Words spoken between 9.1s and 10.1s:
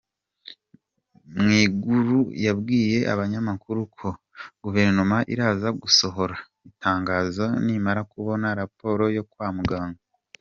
yo kwa muganga.